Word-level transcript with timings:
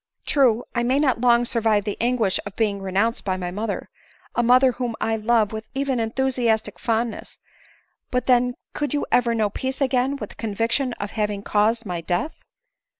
True, 0.25 0.63
I 0.73 0.81
may 0.81 0.97
not 0.97 1.21
long 1.21 1.45
survive 1.45 1.83
the 1.83 1.95
anguish 2.01 2.39
of 2.47 2.55
being 2.55 2.81
renounced 2.81 3.23
by 3.23 3.37
my 3.37 3.51
mother, 3.51 3.87
a 4.33 4.41
mother 4.41 4.71
whom 4.71 4.95
I 4.99 5.15
love 5.15 5.51
with 5.53 5.69
even 5.75 5.99
enthusiastic 5.99 6.79
fondness; 6.79 7.37
but 8.09 8.25
then 8.25 8.55
could 8.73 8.95
you 8.95 9.05
ADELINE 9.11 9.11
MOWBRAY. 9.13 9.27
125 9.27 9.27
ever 9.27 9.35
know 9.35 9.49
peace 10.01 10.09
again 10.09 10.15
with 10.15 10.29
the 10.31 10.41
conviction 10.41 10.93
of 10.93 11.11
having 11.11 11.43
caused 11.43 11.85
ray 11.85 12.01
death 12.01 12.43